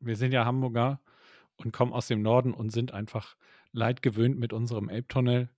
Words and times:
wir 0.00 0.16
sind 0.16 0.32
ja 0.32 0.44
Hamburger 0.44 1.00
und 1.56 1.72
kommen 1.72 1.92
aus 1.92 2.06
dem 2.06 2.22
Norden 2.22 2.54
und 2.54 2.70
sind 2.70 2.92
einfach 2.92 3.36
leidgewöhnt 3.72 4.38
mit 4.38 4.52
unserem 4.52 4.88
Elbtunnel, 4.88 5.50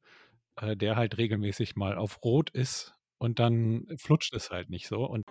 äh, 0.56 0.76
der 0.76 0.96
halt 0.96 1.18
regelmäßig 1.18 1.76
mal 1.76 1.96
auf 1.96 2.22
Rot 2.24 2.50
ist 2.50 2.94
und 3.18 3.38
dann 3.38 3.86
flutscht 3.96 4.34
es 4.34 4.50
halt 4.50 4.68
nicht 4.68 4.88
so. 4.88 5.04
Und 5.04 5.24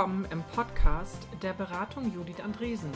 willkommen 0.00 0.24
im 0.32 0.42
Podcast 0.44 1.28
der 1.42 1.52
Beratung 1.52 2.10
Judith 2.14 2.40
Andresen. 2.40 2.90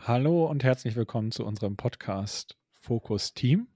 Hallo 0.00 0.46
und 0.46 0.64
herzlich 0.64 0.96
willkommen 0.96 1.32
zu 1.32 1.44
unserem 1.44 1.76
Podcast 1.76 2.56
Fokus 2.80 3.34
Team. 3.34 3.68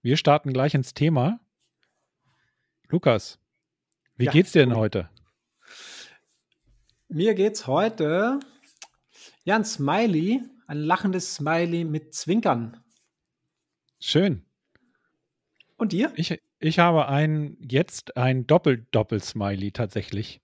Wir 0.00 0.16
starten 0.16 0.52
gleich 0.52 0.74
ins 0.74 0.94
Thema. 0.94 1.40
Lukas, 2.88 3.40
wie 4.14 4.26
Ja, 4.26 4.30
geht's 4.30 4.52
dir 4.52 4.60
denn 4.60 4.74
cool. 4.74 4.78
heute? 4.78 5.10
Mir 7.12 7.34
geht's 7.34 7.66
heute 7.66 8.38
ja 9.42 9.56
ein 9.56 9.64
Smiley, 9.64 10.42
ein 10.68 10.76
lachendes 10.78 11.34
Smiley 11.34 11.82
mit 11.82 12.14
Zwinkern. 12.14 12.76
Schön. 13.98 14.44
Und 15.76 15.90
dir? 15.90 16.12
Ich, 16.14 16.40
ich 16.60 16.78
habe 16.78 17.08
ein, 17.08 17.56
jetzt 17.68 18.16
ein 18.16 18.46
Doppel-Doppel-Smiley 18.46 19.72
tatsächlich. 19.72 20.40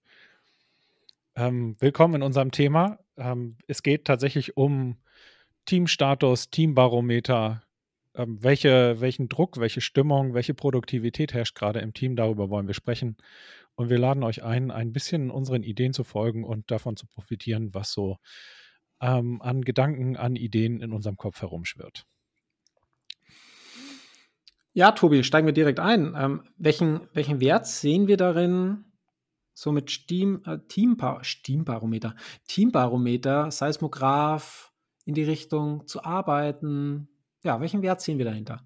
Ähm, 1.36 1.76
willkommen 1.78 2.16
in 2.16 2.22
unserem 2.24 2.50
Thema. 2.50 2.98
Ähm, 3.16 3.58
es 3.68 3.84
geht 3.84 4.04
tatsächlich 4.04 4.56
um 4.56 4.96
Teamstatus, 5.66 6.50
Teambarometer, 6.50 7.62
ähm, 8.16 8.42
welche, 8.42 9.00
welchen 9.00 9.28
Druck, 9.28 9.58
welche 9.58 9.80
Stimmung, 9.80 10.34
welche 10.34 10.54
Produktivität 10.54 11.34
herrscht 11.34 11.54
gerade 11.54 11.80
im 11.80 11.92
Team. 11.92 12.16
Darüber 12.16 12.50
wollen 12.50 12.66
wir 12.66 12.74
sprechen. 12.74 13.16
Und 13.74 13.90
wir 13.90 13.98
laden 13.98 14.22
euch 14.22 14.42
ein, 14.42 14.70
ein 14.70 14.92
bisschen 14.92 15.30
unseren 15.30 15.62
Ideen 15.62 15.92
zu 15.92 16.02
folgen 16.02 16.44
und 16.44 16.70
davon 16.70 16.96
zu 16.96 17.06
profitieren, 17.06 17.74
was 17.74 17.92
so 17.92 18.16
ähm, 19.00 19.42
an 19.42 19.62
Gedanken, 19.62 20.16
an 20.16 20.34
Ideen 20.36 20.80
in 20.80 20.92
unserem 20.92 21.16
Kopf 21.16 21.42
herumschwirrt. 21.42 22.06
Ja, 24.72 24.92
Tobi, 24.92 25.24
steigen 25.24 25.46
wir 25.46 25.54
direkt 25.54 25.80
ein. 25.80 26.14
Ähm, 26.16 26.42
welchen, 26.56 27.08
welchen 27.12 27.40
Wert 27.40 27.66
sehen 27.66 28.08
wir 28.08 28.16
darin, 28.16 28.84
so 29.54 29.72
mit 29.72 29.90
Steam, 29.90 30.42
äh, 30.44 30.58
Teampa 30.68 31.24
Steambarometer, 31.24 32.14
Teambarometer, 32.46 33.50
Seismograph 33.50 34.72
in 35.06 35.14
die 35.14 35.24
Richtung 35.24 35.86
zu 35.86 36.04
arbeiten? 36.04 37.08
Ja, 37.46 37.60
welchen 37.60 37.80
Wert 37.82 38.00
sehen 38.02 38.18
wir 38.18 38.24
dahinter 38.26 38.62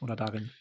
oder 0.00 0.16
darin? 0.16 0.56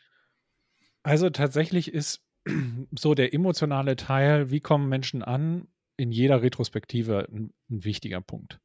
Also 1.03 1.29
tatsächlich 1.29 1.93
ist 1.93 2.23
so 2.97 3.13
der 3.13 3.33
emotionale 3.33 3.95
Teil, 3.95 4.51
wie 4.51 4.59
kommen 4.59 4.89
Menschen 4.89 5.23
an, 5.23 5.67
in 5.97 6.11
jeder 6.11 6.41
Retrospektive 6.41 7.27
ein, 7.31 7.53
ein 7.69 7.83
wichtiger 7.83 8.21
Punkt. 8.21 8.59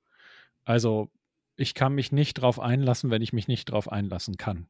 Also 0.65 1.11
ich 1.57 1.75
kann 1.75 1.95
mich 1.95 2.13
nicht 2.13 2.35
drauf 2.35 2.61
einlassen, 2.61 3.11
wenn 3.11 3.23
ich 3.23 3.33
mich 3.33 3.49
nicht 3.49 3.67
drauf 3.67 3.91
einlassen 3.91 4.37
kann. 4.37 4.69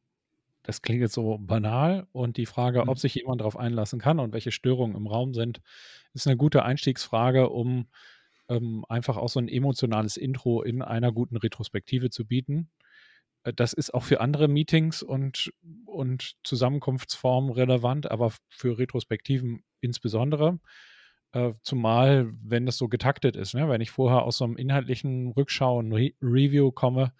Das 0.63 0.81
klingt 0.81 1.01
jetzt 1.01 1.13
so 1.15 1.37
banal 1.39 2.07
und 2.11 2.37
die 2.37 2.45
Frage, 2.45 2.83
Mhm. 2.83 2.89
ob 2.89 2.99
sich 2.99 3.15
jemand 3.15 3.41
darauf 3.41 3.57
einlassen 3.57 3.99
kann 3.99 4.19
und 4.19 4.33
welche 4.33 4.51
Störungen 4.51 4.97
im 4.97 5.07
Raum 5.07 5.33
sind, 5.33 5.61
ist 6.13 6.27
eine 6.27 6.37
gute 6.37 6.63
Einstiegsfrage, 6.63 7.49
um 7.49 7.87
ähm, 8.49 8.85
einfach 8.89 9.17
auch 9.17 9.29
so 9.29 9.39
ein 9.39 9.49
emotionales 9.49 10.17
Intro 10.17 10.63
in 10.63 10.81
einer 10.81 11.11
guten 11.11 11.37
Retrospektive 11.37 12.09
zu 12.09 12.25
bieten. 12.25 12.69
Äh, 13.43 13.53
Das 13.53 13.73
ist 13.73 13.93
auch 13.93 14.03
für 14.03 14.21
andere 14.21 14.47
Meetings 14.47 15.03
und, 15.03 15.51
und 15.85 16.35
Zusammenkunftsformen 16.43 17.51
relevant, 17.51 18.09
aber 18.09 18.31
für 18.49 18.77
Retrospektiven 18.77 19.63
insbesondere. 19.81 20.59
Äh, 21.31 21.53
zumal, 21.61 22.31
wenn 22.41 22.65
das 22.65 22.77
so 22.77 22.87
getaktet 22.87 23.35
ist, 23.35 23.53
ne? 23.53 23.69
wenn 23.69 23.81
ich 23.81 23.91
vorher 23.91 24.23
aus 24.23 24.37
so 24.37 24.45
einem 24.45 24.57
inhaltlichen 24.57 25.31
Rückschau 25.31 25.77
und 25.77 25.93
Re 25.93 26.11
Review 26.21 26.71
komme 26.71 27.13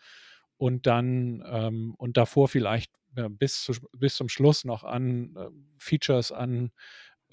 und 0.57 0.88
dann 0.88 1.44
ähm, 1.46 1.94
und 1.97 2.18
davor 2.18 2.47
vielleicht 2.47 2.91
ja, 3.16 3.28
bis, 3.28 3.63
zu, 3.63 3.74
bis 3.97 4.16
zum 4.16 4.28
Schluss 4.30 4.66
noch 4.66 4.84
an 4.84 5.36
äh, 5.36 5.50
Features, 5.78 6.31
an 6.31 6.72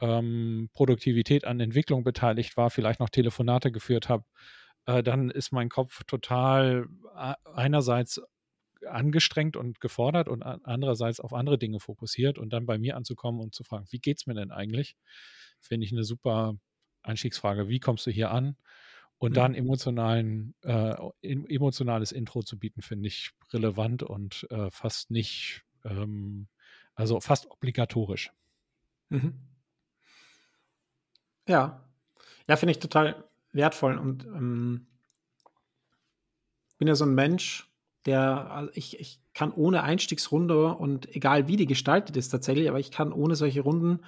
ähm, 0.01 0.69
Produktivität, 0.75 1.47
an 1.47 1.61
Entwicklung 1.61 2.05
beteiligt 2.05 2.57
war, 2.59 2.69
vielleicht 2.71 3.01
noch 3.01 3.09
Telefonate 3.09 3.73
geführt 3.73 4.11
habe, 4.11 4.25
äh, 4.87 5.03
dann 5.03 5.31
ist 5.31 5.53
mein 5.53 5.69
Kopf 5.69 6.05
total 6.05 6.87
äh, 7.17 7.35
einerseits 7.55 8.21
angestrengt 8.87 9.57
und 9.57 9.81
gefordert 9.81 10.29
und 10.29 10.43
andererseits 10.43 11.21
auf 11.21 11.33
andere 11.33 11.59
Dinge 11.59 11.81
fokussiert 11.81 12.39
und 12.39 12.53
dann 12.53 12.67
bei 12.67 12.79
mir 12.79 12.97
anzukommen 12.97 13.41
und 13.41 13.55
zu 13.55 13.65
fragen, 13.65 13.87
wie 13.91 13.99
geht's 14.01 14.27
mir 14.27 14.35
denn 14.35 14.51
eigentlich? 14.53 14.97
Finde 15.61 15.87
ich 15.87 15.93
eine 15.93 16.05
super 16.05 16.55
Einstiegsfrage. 17.03 17.69
Wie 17.69 17.81
kommst 17.81 18.07
du 18.07 18.11
hier 18.11 18.31
an? 18.31 18.57
Und 19.19 19.37
Mhm. 19.37 19.37
dann 19.37 19.55
emotionalen, 19.55 20.55
äh, 20.63 20.95
em- 21.23 21.47
emotionales 21.47 22.13
Intro 22.13 22.43
zu 22.43 22.59
bieten, 22.59 22.83
finde 22.83 23.09
ich 23.09 23.31
relevant 23.53 24.03
und 24.03 24.47
äh, 24.51 24.71
fast 24.71 25.11
nicht, 25.11 25.63
ähm, 25.85 26.49
also 26.95 27.21
fast 27.21 27.51
obligatorisch. 27.51 28.33
Mhm. 29.11 29.47
Ja. 31.49 31.83
Ja, 32.49 32.57
finde 32.57 32.73
ich 32.73 32.79
total 32.81 33.25
wertvoll 33.53 33.99
und 33.99 34.25
ähm, 34.27 34.87
bin 36.79 36.89
ja 36.89 36.95
so 36.95 37.05
ein 37.05 37.15
Mensch, 37.15 37.71
der, 38.07 38.51
also 38.51 38.71
ich, 38.75 38.99
ich 39.01 39.21
kann 39.35 39.53
ohne 39.53 39.83
Einstiegsrunde 39.83 40.75
und 40.75 41.15
egal 41.15 41.49
wie 41.49 41.57
die 41.57 41.67
gestaltet 41.67 42.17
ist 42.17 42.31
tatsächlich, 42.31 42.69
aber 42.69 42.79
ich 42.79 42.91
kann 42.91 43.13
ohne 43.13 43.37
solche 43.37 43.61
Runden 43.61 44.01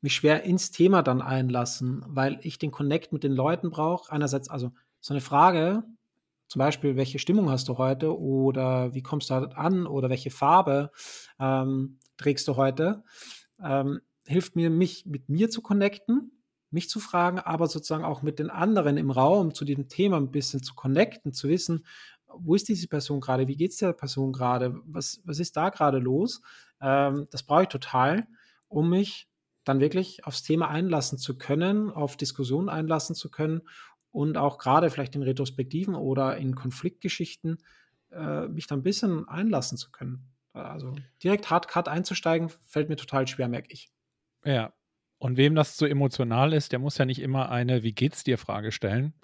mich 0.00 0.14
schwer 0.14 0.42
ins 0.44 0.70
Thema 0.70 1.02
dann 1.02 1.22
einlassen, 1.22 2.04
weil 2.06 2.38
ich 2.42 2.58
den 2.58 2.70
Connect 2.70 3.12
mit 3.12 3.22
den 3.22 3.32
Leuten 3.32 3.70
brauche. 3.70 4.10
Einerseits, 4.10 4.48
also 4.48 4.72
so 5.00 5.14
eine 5.14 5.20
Frage, 5.20 5.84
zum 6.48 6.58
Beispiel, 6.58 6.96
welche 6.96 7.18
Stimmung 7.18 7.50
hast 7.50 7.68
du 7.68 7.78
heute 7.78 8.18
oder 8.18 8.94
wie 8.94 9.02
kommst 9.02 9.30
du 9.30 9.34
halt 9.34 9.56
an 9.56 9.86
oder 9.86 10.10
welche 10.10 10.30
Farbe 10.30 10.90
ähm, 11.40 11.98
trägst 12.16 12.46
du 12.46 12.56
heute, 12.56 13.04
ähm, 13.62 14.00
hilft 14.26 14.54
mir, 14.54 14.70
mich 14.70 15.06
mit 15.06 15.28
mir 15.28 15.50
zu 15.50 15.62
connecten, 15.62 16.42
mich 16.70 16.88
zu 16.88 17.00
fragen, 17.00 17.38
aber 17.38 17.68
sozusagen 17.68 18.04
auch 18.04 18.22
mit 18.22 18.38
den 18.38 18.50
anderen 18.50 18.96
im 18.96 19.10
Raum 19.10 19.54
zu 19.54 19.64
diesem 19.64 19.88
Thema 19.88 20.16
ein 20.16 20.30
bisschen 20.30 20.62
zu 20.62 20.74
connecten, 20.74 21.32
zu 21.32 21.48
wissen, 21.48 21.86
wo 22.38 22.54
ist 22.54 22.68
diese 22.68 22.88
Person 22.88 23.20
gerade, 23.20 23.48
wie 23.48 23.56
geht 23.56 23.72
es 23.72 23.78
der 23.78 23.92
Person 23.92 24.32
gerade, 24.32 24.74
was, 24.84 25.20
was 25.24 25.38
ist 25.38 25.56
da 25.56 25.70
gerade 25.70 25.98
los? 25.98 26.42
Ähm, 26.80 27.28
das 27.30 27.42
brauche 27.42 27.62
ich 27.62 27.68
total, 27.68 28.26
um 28.68 28.90
mich 28.90 29.28
dann 29.64 29.80
wirklich 29.80 30.24
aufs 30.26 30.42
Thema 30.42 30.68
einlassen 30.68 31.18
zu 31.18 31.38
können, 31.38 31.90
auf 31.90 32.16
Diskussionen 32.16 32.68
einlassen 32.68 33.14
zu 33.14 33.30
können 33.30 33.62
und 34.10 34.36
auch 34.36 34.58
gerade 34.58 34.90
vielleicht 34.90 35.14
in 35.14 35.22
Retrospektiven 35.22 35.94
oder 35.94 36.36
in 36.36 36.54
Konfliktgeschichten 36.54 37.58
äh, 38.10 38.48
mich 38.48 38.66
da 38.66 38.76
ein 38.76 38.82
bisschen 38.82 39.28
einlassen 39.28 39.78
zu 39.78 39.90
können. 39.90 40.28
Also 40.52 40.94
direkt 41.22 41.48
hart 41.50 41.68
cut 41.68 41.88
einzusteigen, 41.88 42.50
fällt 42.66 42.88
mir 42.88 42.96
total 42.96 43.26
schwer, 43.26 43.48
merke 43.48 43.72
ich. 43.72 43.90
Ja. 44.44 44.72
Und 45.18 45.36
wem 45.36 45.54
das 45.54 45.76
zu 45.76 45.86
emotional 45.86 46.52
ist, 46.52 46.72
der 46.72 46.80
muss 46.80 46.98
ja 46.98 47.04
nicht 47.04 47.20
immer 47.20 47.48
eine 47.48 47.84
Wie 47.84 47.92
geht's 47.92 48.24
dir 48.24 48.38
Frage 48.38 48.72
stellen. 48.72 49.14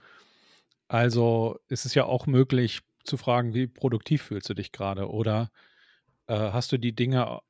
Also 0.87 1.59
ist 1.69 1.85
es 1.85 1.95
ja 1.95 2.05
auch 2.05 2.27
möglich 2.27 2.81
zu 3.09 3.17
fragen, 3.17 3.55
wie 3.55 3.67
produktiv 3.67 4.23
fühlst 4.23 4.49
du 4.51 4.55
dich 4.55 4.73
gerade? 4.73 5.11
Oder 5.11 5.51
äh, 6.27 6.35
hast 6.35 6.73
du 6.73 6.79
die 6.79 6.95
Dinge 6.95 7.41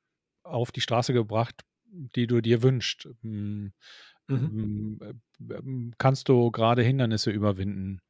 auf 0.44 0.72
die 0.72 0.80
Straße 0.80 1.12
gebracht, 1.12 1.64
die 1.90 2.26
du 2.26 2.40
dir 2.40 2.62
wünschst? 2.62 3.08
Hm, 3.22 3.72
Mhm. 4.28 4.98
ähm, 5.50 5.94
kannst 5.98 6.28
du 6.28 6.50
gerade 6.50 6.82
Hindernisse 6.82 7.30
überwinden? 7.30 8.00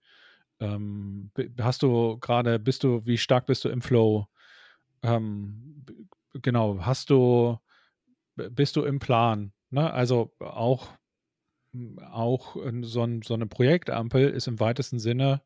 Ähm, 0.60 1.30
hast 1.60 1.82
du 1.82 2.18
gerade, 2.18 2.58
bist 2.58 2.84
du, 2.84 3.04
wie 3.06 3.18
stark 3.18 3.46
bist 3.46 3.64
du 3.64 3.68
im 3.68 3.82
Flow? 3.82 4.26
Ähm, 5.02 5.84
genau, 6.34 6.80
hast 6.80 7.10
du, 7.10 7.58
bist 8.36 8.76
du 8.76 8.84
im 8.84 8.98
Plan? 8.98 9.52
Ne? 9.70 9.92
Also 9.92 10.34
auch, 10.40 10.88
auch 12.10 12.56
in 12.56 12.82
so, 12.82 13.02
ein, 13.02 13.22
so 13.22 13.34
eine 13.34 13.46
Projektampel 13.46 14.28
ist 14.30 14.48
im 14.48 14.58
weitesten 14.60 14.98
Sinne 14.98 15.42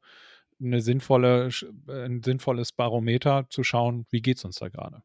eine 0.63 0.81
sinnvolle, 0.81 1.49
sch- 1.49 1.71
ein 1.89 2.23
sinnvolles 2.23 2.73
Barometer 2.73 3.47
zu 3.51 3.65
schauen, 3.65 4.07
wie 4.11 4.23
geht 4.23 4.39
es 4.39 4.45
uns 4.45 4.57
da 4.57 4.69
gerade. 4.69 5.03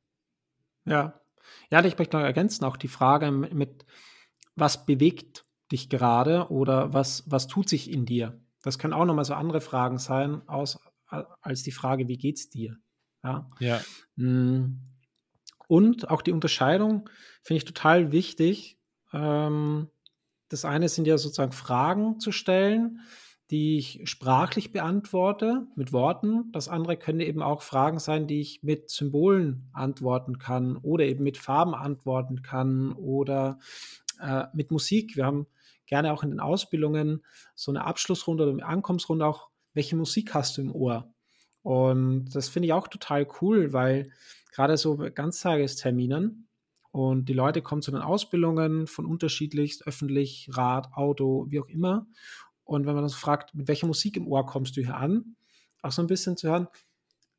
Ja. 0.86 1.19
Ja, 1.71 1.83
ich 1.83 1.98
möchte 1.98 2.18
noch 2.18 2.24
ergänzen, 2.24 2.65
auch 2.65 2.77
die 2.77 2.89
Frage 2.89 3.31
mit, 3.31 3.86
was 4.56 4.86
bewegt 4.86 5.45
dich 5.71 5.89
gerade 5.89 6.50
oder 6.50 6.94
was, 6.94 7.24
was 7.27 7.48
tut 7.48 7.69
sich 7.69 7.89
in 7.92 8.06
dir? 8.06 8.39
Das 8.63 8.80
können 8.80 8.94
auch 8.94 9.06
nochmal 9.06 9.25
so 9.25 9.33
andere 9.33 9.62
Fragen 9.62 9.98
sein, 9.98 10.48
aus, 10.48 10.80
als 11.06 11.63
die 11.63 11.71
Frage, 11.71 12.07
wie 12.07 12.18
geht's 12.18 12.50
dir? 12.50 12.77
Ja. 13.24 13.50
ja. 13.59 13.81
Mm. 14.15 14.81
Und 15.68 16.09
auch 16.09 16.21
die 16.21 16.31
Unterscheidung 16.31 17.09
finde 17.44 17.57
ich 17.57 17.65
total 17.65 18.12
wichtig. 18.12 18.80
Ähm, 19.13 19.89
das 20.50 20.65
eine 20.65 20.88
sind 20.89 21.07
ja 21.07 21.18
sozusagen 21.18 21.51
Fragen 21.51 22.19
zu 22.19 22.31
stellen, 22.31 23.01
die 23.50 23.78
ich 23.78 24.02
sprachlich 24.04 24.72
beantworte 24.72 25.68
mit 25.76 25.94
Worten. 25.94 26.52
Das 26.52 26.68
andere 26.68 26.98
können 26.98 27.22
eben 27.22 27.42
auch 27.42 27.62
Fragen 27.62 28.00
sein, 28.00 28.28
die 28.28 28.42
ich 28.42 28.62
mit 28.62 28.90
Symbolen 28.90 29.70
antworten 29.74 30.38
kann 30.38 30.76
oder 30.78 31.06
eben 31.06 31.24
mit 31.24 31.38
Farben 31.38 31.74
antworten 31.74 32.42
kann 32.42 32.92
oder 32.94 33.60
äh, 34.22 34.46
mit 34.54 34.72
Musik. 34.72 35.16
Wir 35.16 35.26
haben 35.26 35.48
gerne 35.86 36.12
auch 36.12 36.24
in 36.24 36.30
den 36.30 36.42
Ausbildungen 36.42 37.24
so 37.56 37.72
eine 37.72 37.86
Abschlussrunde 37.86 38.44
oder 38.44 38.52
eine 38.52 38.66
Ankommensrunde 38.66 39.26
auch, 39.26 39.50
welche 39.74 39.96
Musik 39.96 40.34
hast 40.34 40.58
du 40.58 40.62
im 40.62 40.72
Ohr? 40.72 41.14
Und 41.62 42.30
das 42.34 42.50
finde 42.50 42.68
ich 42.68 42.74
auch 42.74 42.88
total 42.88 43.28
cool, 43.42 43.74
weil 43.74 44.12
gerade 44.52 44.78
so 44.78 44.98
Ganztagesterminen 44.98 46.48
und 46.92 47.30
die 47.30 47.34
Leute 47.34 47.62
kommen 47.62 47.82
zu 47.82 47.92
den 47.92 48.02
Ausbildungen 48.02 48.88
von 48.88 49.06
unterschiedlichst, 49.06 49.86
öffentlich, 49.86 50.50
Rad, 50.54 50.94
Auto, 50.94 51.46
wie 51.50 51.60
auch 51.60 51.68
immer. 51.68 52.08
Und 52.68 52.86
wenn 52.86 52.96
man 52.96 53.04
das 53.04 53.16
fragt, 53.16 53.56
mit 53.56 53.68
welcher 53.68 53.88
Musik 53.88 54.18
im 54.18 54.28
Ohr 54.28 54.46
kommst 54.46 54.78
du 54.78 54.81
hier 54.81 54.96
an, 54.96 55.36
auch 55.81 55.92
so 55.92 56.02
ein 56.02 56.08
bisschen 56.08 56.36
zu 56.38 56.50
hören, 56.50 56.68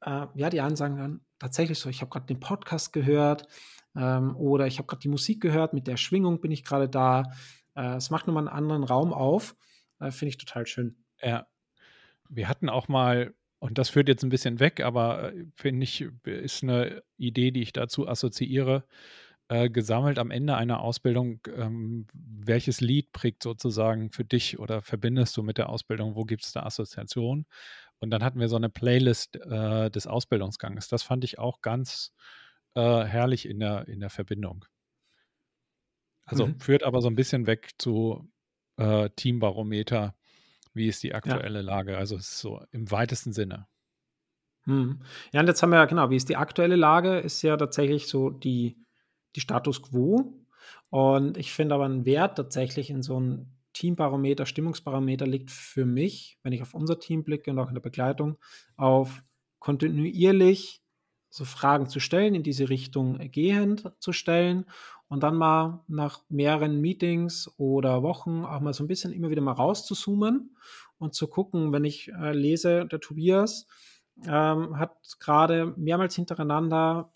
äh, 0.00 0.26
ja, 0.34 0.50
die 0.50 0.60
einen 0.60 0.76
sagen 0.76 0.96
dann 0.96 1.20
tatsächlich 1.38 1.78
so, 1.78 1.88
ich 1.88 2.00
habe 2.00 2.10
gerade 2.10 2.26
den 2.26 2.40
Podcast 2.40 2.92
gehört 2.92 3.46
ähm, 3.94 4.36
oder 4.36 4.66
ich 4.66 4.78
habe 4.78 4.86
gerade 4.86 5.00
die 5.00 5.08
Musik 5.08 5.40
gehört, 5.40 5.74
mit 5.74 5.86
der 5.86 5.96
Schwingung 5.96 6.40
bin 6.40 6.50
ich 6.50 6.64
gerade 6.64 6.88
da. 6.88 7.24
Äh, 7.74 7.96
es 7.96 8.10
macht 8.10 8.26
nochmal 8.26 8.48
einen 8.48 8.56
anderen 8.56 8.84
Raum 8.84 9.12
auf. 9.12 9.54
Äh, 10.00 10.10
Finde 10.10 10.30
ich 10.30 10.38
total 10.38 10.66
schön. 10.66 10.96
Ja. 11.22 11.46
Wir 12.30 12.48
hatten 12.48 12.68
auch 12.68 12.88
mal, 12.88 13.34
und 13.58 13.78
das 13.78 13.90
führt 13.90 14.08
jetzt 14.08 14.22
ein 14.22 14.28
bisschen 14.28 14.60
weg, 14.60 14.80
aber 14.80 15.32
äh, 15.32 15.44
finde 15.56 15.84
ich, 15.84 16.06
ist 16.24 16.62
eine 16.62 17.02
Idee, 17.16 17.50
die 17.50 17.62
ich 17.62 17.72
dazu 17.72 18.08
assoziiere, 18.08 18.84
äh, 19.48 19.70
gesammelt 19.70 20.18
am 20.18 20.30
Ende 20.30 20.56
einer 20.56 20.80
Ausbildung, 20.80 21.40
ähm, 21.56 22.06
welches 22.12 22.80
Lied 22.80 23.12
prägt 23.12 23.42
sozusagen 23.42 24.10
für 24.10 24.24
dich 24.24 24.58
oder 24.58 24.82
verbindest 24.82 25.36
du 25.36 25.42
mit 25.42 25.58
der 25.58 25.68
Ausbildung, 25.68 26.16
wo 26.16 26.24
gibt 26.24 26.44
es 26.44 26.52
da 26.52 26.64
Assoziationen? 26.64 27.46
Und 27.98 28.10
dann 28.10 28.22
hatten 28.22 28.40
wir 28.40 28.48
so 28.48 28.56
eine 28.56 28.68
Playlist 28.68 29.36
äh, 29.36 29.90
des 29.90 30.06
Ausbildungsganges. 30.06 30.88
Das 30.88 31.02
fand 31.02 31.24
ich 31.24 31.38
auch 31.38 31.62
ganz 31.62 32.12
äh, 32.74 33.04
herrlich 33.04 33.48
in 33.48 33.58
der, 33.58 33.88
in 33.88 34.00
der 34.00 34.10
Verbindung. 34.10 34.64
Also 36.24 36.46
mhm. 36.46 36.60
führt 36.60 36.82
aber 36.82 37.00
so 37.00 37.08
ein 37.08 37.16
bisschen 37.16 37.46
weg 37.46 37.70
zu 37.78 38.30
äh, 38.76 39.08
Teambarometer. 39.16 40.14
Wie 40.74 40.86
ist 40.86 41.02
die 41.02 41.14
aktuelle 41.14 41.60
ja. 41.60 41.64
Lage? 41.64 41.96
Also 41.96 42.16
es 42.16 42.30
ist 42.30 42.38
so 42.38 42.62
im 42.70 42.90
weitesten 42.90 43.32
Sinne. 43.32 43.66
Mhm. 44.66 45.00
Ja, 45.32 45.40
und 45.40 45.46
jetzt 45.46 45.62
haben 45.62 45.70
wir 45.70 45.76
ja, 45.76 45.86
genau, 45.86 46.10
wie 46.10 46.16
ist 46.16 46.28
die 46.28 46.36
aktuelle 46.36 46.76
Lage? 46.76 47.18
Ist 47.18 47.40
ja 47.42 47.56
tatsächlich 47.56 48.06
so 48.06 48.28
die, 48.30 48.76
die 49.38 49.42
Status 49.42 49.82
quo. 49.82 50.34
Und 50.90 51.36
ich 51.36 51.52
finde 51.52 51.76
aber 51.76 51.86
ein 51.86 52.04
Wert 52.04 52.36
tatsächlich 52.36 52.90
in 52.90 53.02
so 53.02 53.20
ein 53.20 53.54
Teambarometer, 53.72 54.44
Stimmungsbarometer 54.44 55.26
liegt 55.26 55.50
für 55.50 55.86
mich, 55.86 56.38
wenn 56.42 56.52
ich 56.52 56.62
auf 56.62 56.74
unser 56.74 56.98
Team 56.98 57.22
blicke 57.22 57.52
und 57.52 57.58
auch 57.60 57.68
in 57.68 57.74
der 57.74 57.80
Begleitung, 57.80 58.36
auf 58.76 59.22
kontinuierlich 59.60 60.82
so 61.30 61.44
Fragen 61.44 61.88
zu 61.88 62.00
stellen, 62.00 62.34
in 62.34 62.42
diese 62.42 62.70
Richtung 62.70 63.18
gehend 63.30 63.92
zu 64.00 64.12
stellen 64.12 64.64
und 65.06 65.22
dann 65.22 65.36
mal 65.36 65.84
nach 65.86 66.22
mehreren 66.28 66.80
Meetings 66.80 67.50
oder 67.56 68.02
Wochen 68.02 68.44
auch 68.44 68.60
mal 68.60 68.72
so 68.72 68.82
ein 68.82 68.88
bisschen 68.88 69.12
immer 69.12 69.30
wieder 69.30 69.42
mal 69.42 69.52
rauszuzoomen 69.52 70.56
und 70.98 71.14
zu 71.14 71.28
gucken, 71.28 71.72
wenn 71.72 71.84
ich 71.84 72.08
äh, 72.08 72.32
lese, 72.32 72.86
der 72.86 72.98
Tobias 72.98 73.66
ähm, 74.26 74.78
hat 74.78 74.96
gerade 75.20 75.74
mehrmals 75.76 76.16
hintereinander 76.16 77.12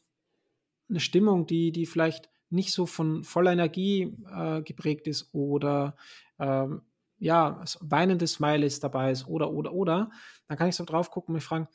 eine 0.93 1.01
Stimmung, 1.01 1.47
die, 1.47 1.73
die 1.73 1.87
vielleicht 1.87 2.29
nicht 2.51 2.73
so 2.73 2.87
von 2.87 3.25
voller 3.25 3.53
Energie 3.53 4.17
äh, 4.31 4.63
geprägt 4.63 5.07
ist 5.07 5.31
oder 5.33 5.97
ähm, 6.39 6.83
ja, 7.19 7.63
weinende 7.81 8.27
Smileys 8.27 8.81
dabei 8.81 9.13
ist 9.13 9.27
oder, 9.27 9.53
oder, 9.53 9.73
oder, 9.73 10.11
dann 10.49 10.59
kann 10.59 10.69
ich 10.69 10.77
so 10.77 10.85
drauf 10.85 11.11
gucken 11.11 11.33
und 11.33 11.37
mich 11.37 11.45
fragen, 11.45 11.69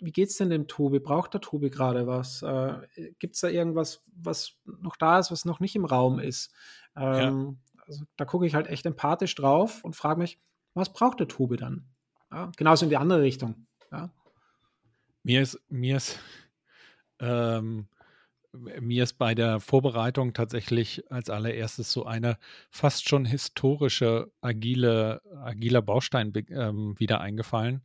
wie 0.00 0.10
geht 0.10 0.30
es 0.30 0.36
denn 0.36 0.50
dem 0.50 0.66
Tobi? 0.66 0.98
Braucht 0.98 1.34
der 1.34 1.40
Tobi 1.40 1.70
gerade 1.70 2.06
was? 2.06 2.42
Äh, 2.42 3.12
Gibt 3.18 3.34
es 3.36 3.40
da 3.40 3.48
irgendwas, 3.48 4.02
was 4.06 4.58
noch 4.64 4.96
da 4.96 5.18
ist, 5.18 5.30
was 5.30 5.44
noch 5.44 5.60
nicht 5.60 5.76
im 5.76 5.84
Raum 5.84 6.18
ist? 6.18 6.52
Ähm, 6.96 7.58
ja. 7.76 7.84
also, 7.86 8.04
da 8.16 8.24
gucke 8.24 8.46
ich 8.46 8.54
halt 8.54 8.66
echt 8.66 8.84
empathisch 8.84 9.34
drauf 9.36 9.84
und 9.84 9.94
frage 9.94 10.18
mich, 10.18 10.40
was 10.74 10.92
braucht 10.92 11.20
der 11.20 11.28
Tobi 11.28 11.56
dann? 11.56 11.86
Ja, 12.32 12.50
genauso 12.56 12.84
in 12.84 12.90
die 12.90 12.96
andere 12.96 13.22
Richtung. 13.22 13.66
Ja. 13.92 14.10
Mir 15.22 15.42
ist, 15.42 15.60
mir 15.68 15.98
ist, 15.98 16.18
ähm, 17.20 17.86
mir 18.52 19.04
ist 19.04 19.14
bei 19.14 19.34
der 19.34 19.60
Vorbereitung 19.60 20.34
tatsächlich 20.34 21.10
als 21.10 21.30
allererstes 21.30 21.92
so 21.92 22.04
eine 22.04 22.36
fast 22.70 23.08
schon 23.08 23.24
historische 23.24 24.30
agile, 24.40 25.22
agiler 25.42 25.82
Baustein 25.82 26.32
ähm, 26.50 26.94
wieder 26.98 27.20
eingefallen 27.20 27.82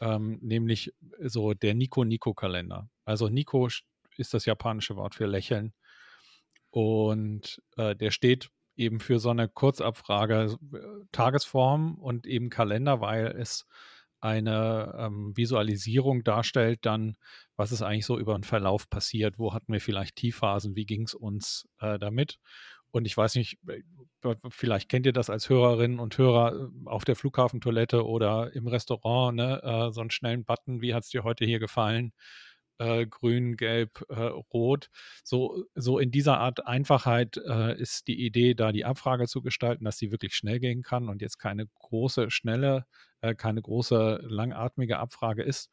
ähm, 0.00 0.38
nämlich 0.42 0.92
so 1.20 1.54
der 1.54 1.74
Nico-Nico-Kalender. 1.74 2.88
Also 3.04 3.28
Nico 3.28 3.68
ist 4.16 4.34
das 4.34 4.44
japanische 4.44 4.96
Wort 4.96 5.14
für 5.14 5.26
Lächeln. 5.26 5.72
Und 6.70 7.62
äh, 7.76 7.94
der 7.94 8.10
steht 8.10 8.50
eben 8.76 9.00
für 9.00 9.20
so 9.20 9.30
eine 9.30 9.48
Kurzabfrage 9.48 10.58
äh, 10.72 10.78
Tagesform 11.12 11.94
und 11.94 12.26
eben 12.26 12.50
Kalender, 12.50 13.00
weil 13.00 13.26
es 13.26 13.66
eine 14.24 14.94
ähm, 14.98 15.36
Visualisierung 15.36 16.24
darstellt, 16.24 16.80
dann, 16.82 17.16
was 17.56 17.72
ist 17.72 17.82
eigentlich 17.82 18.06
so 18.06 18.18
über 18.18 18.34
den 18.34 18.42
Verlauf 18.42 18.88
passiert, 18.88 19.38
wo 19.38 19.52
hatten 19.52 19.72
wir 19.72 19.80
vielleicht 19.80 20.16
Tiefphasen, 20.16 20.74
wie 20.76 20.86
ging 20.86 21.02
es 21.02 21.14
uns 21.14 21.68
äh, 21.78 21.98
damit. 21.98 22.38
Und 22.90 23.06
ich 23.06 23.16
weiß 23.16 23.34
nicht, 23.34 23.58
äh, 23.68 23.82
vielleicht 24.48 24.88
kennt 24.88 25.04
ihr 25.04 25.12
das 25.12 25.28
als 25.28 25.48
Hörerinnen 25.50 25.98
und 25.98 26.16
Hörer 26.16 26.54
äh, 26.54 26.88
auf 26.88 27.04
der 27.04 27.16
Flughafentoilette 27.16 28.06
oder 28.06 28.54
im 28.54 28.66
Restaurant, 28.66 29.36
ne? 29.36 29.60
Äh, 29.62 29.92
so 29.92 30.00
einen 30.00 30.10
schnellen 30.10 30.44
Button, 30.44 30.80
wie 30.80 30.94
hat 30.94 31.04
es 31.04 31.10
dir 31.10 31.24
heute 31.24 31.44
hier 31.44 31.58
gefallen? 31.58 32.12
Äh, 32.78 33.06
grün, 33.06 33.56
gelb, 33.56 34.04
äh, 34.08 34.20
rot. 34.52 34.90
So, 35.22 35.64
so 35.74 35.98
in 35.98 36.10
dieser 36.10 36.38
Art 36.38 36.66
Einfachheit 36.66 37.36
äh, 37.36 37.78
ist 37.80 38.08
die 38.08 38.24
Idee, 38.24 38.54
da 38.54 38.72
die 38.72 38.84
Abfrage 38.84 39.26
zu 39.26 39.42
gestalten, 39.42 39.84
dass 39.84 39.98
sie 39.98 40.10
wirklich 40.10 40.34
schnell 40.34 40.58
gehen 40.58 40.82
kann 40.82 41.08
und 41.08 41.22
jetzt 41.22 41.38
keine 41.38 41.66
große, 41.66 42.30
schnelle, 42.30 42.86
keine 43.38 43.62
große, 43.62 44.20
langatmige 44.28 44.98
Abfrage 44.98 45.42
ist. 45.42 45.70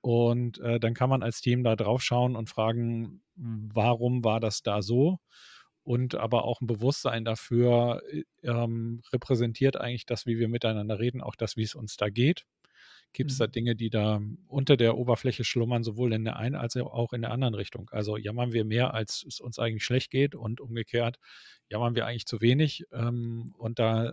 Und 0.00 0.58
dann 0.58 0.94
kann 0.94 1.10
man 1.10 1.22
als 1.22 1.42
Team 1.42 1.62
da 1.62 1.76
drauf 1.76 2.02
schauen 2.02 2.36
und 2.36 2.48
fragen, 2.48 3.20
warum 3.34 4.24
war 4.24 4.40
das 4.40 4.62
da 4.62 4.80
so? 4.80 5.18
und 5.82 6.14
aber 6.14 6.44
auch 6.44 6.60
ein 6.60 6.66
Bewusstsein 6.66 7.24
dafür 7.24 8.02
äh, 8.10 8.22
ähm, 8.42 9.02
repräsentiert 9.12 9.76
eigentlich 9.76 10.06
das, 10.06 10.26
wie 10.26 10.38
wir 10.38 10.48
miteinander 10.48 10.98
reden, 10.98 11.20
auch 11.20 11.34
das, 11.34 11.56
wie 11.56 11.62
es 11.62 11.74
uns 11.74 11.96
da 11.96 12.10
geht. 12.10 12.44
Gibt 13.12 13.30
es 13.30 13.38
mhm. 13.38 13.42
da 13.42 13.46
Dinge, 13.48 13.76
die 13.76 13.90
da 13.90 14.20
unter 14.46 14.76
der 14.76 14.96
Oberfläche 14.96 15.44
schlummern, 15.44 15.82
sowohl 15.82 16.12
in 16.12 16.24
der 16.24 16.36
einen 16.36 16.54
als 16.54 16.76
auch 16.76 17.12
in 17.12 17.22
der 17.22 17.32
anderen 17.32 17.54
Richtung? 17.54 17.90
Also 17.90 18.16
jammern 18.16 18.52
wir 18.52 18.64
mehr, 18.64 18.94
als 18.94 19.24
es 19.26 19.40
uns 19.40 19.58
eigentlich 19.58 19.84
schlecht 19.84 20.10
geht 20.10 20.34
und 20.34 20.60
umgekehrt 20.60 21.18
jammern 21.70 21.94
wir 21.94 22.04
eigentlich 22.04 22.26
zu 22.26 22.40
wenig 22.40 22.84
ähm, 22.92 23.54
und 23.56 23.78
da 23.78 24.08
äh, 24.08 24.12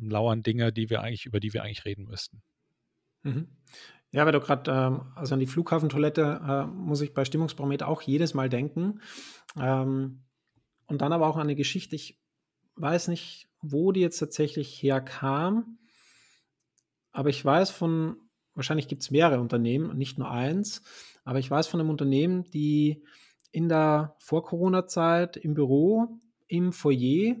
lauern 0.00 0.42
Dinge, 0.42 0.72
die 0.72 0.90
wir 0.90 1.00
eigentlich, 1.00 1.24
über 1.24 1.40
die 1.40 1.54
wir 1.54 1.62
eigentlich 1.62 1.84
reden 1.84 2.04
müssten. 2.04 2.42
Mhm. 3.22 3.46
Ja, 4.10 4.24
weil 4.26 4.32
du 4.32 4.40
gerade, 4.40 4.70
ähm, 4.70 5.12
also 5.14 5.34
an 5.34 5.40
die 5.40 5.46
Flughafentoilette 5.46 6.40
äh, 6.46 6.66
muss 6.66 7.00
ich 7.00 7.14
bei 7.14 7.24
Stimmungsbarometer 7.24 7.88
auch 7.88 8.02
jedes 8.02 8.34
Mal 8.34 8.48
denken. 8.48 9.00
Ähm, 9.58 10.24
und 10.86 11.00
dann 11.00 11.12
aber 11.12 11.28
auch 11.28 11.36
eine 11.36 11.54
Geschichte, 11.54 11.96
ich 11.96 12.20
weiß 12.76 13.08
nicht, 13.08 13.48
wo 13.60 13.92
die 13.92 14.00
jetzt 14.00 14.18
tatsächlich 14.18 14.82
herkam, 14.82 15.78
aber 17.14 17.30
ich 17.30 17.42
weiß 17.42 17.70
von, 17.70 18.16
wahrscheinlich 18.54 18.88
gibt 18.88 19.02
es 19.02 19.10
mehrere 19.10 19.40
Unternehmen, 19.40 19.96
nicht 19.96 20.18
nur 20.18 20.30
eins, 20.30 20.82
aber 21.24 21.38
ich 21.38 21.50
weiß 21.50 21.66
von 21.66 21.80
einem 21.80 21.88
Unternehmen, 21.88 22.44
die 22.44 23.02
in 23.50 23.70
der 23.70 24.16
Vor-Corona-Zeit 24.18 25.38
im 25.38 25.54
Büro, 25.54 26.20
im 26.46 26.72
Foyer 26.72 27.36